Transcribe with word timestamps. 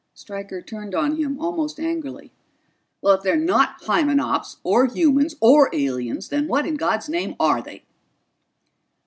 Stryker 0.15 0.63
turned 0.63 0.95
on 0.95 1.17
him 1.17 1.39
almost 1.39 1.79
angrily. 1.79 2.31
"If 3.03 3.21
they're 3.21 3.35
not 3.35 3.81
Hymenops 3.83 4.57
or 4.63 4.87
humans 4.87 5.35
or 5.39 5.69
aliens, 5.71 6.29
then 6.29 6.47
what 6.47 6.65
in 6.65 6.73
God's 6.73 7.07
name 7.07 7.35
are 7.39 7.61
they?" 7.61 7.83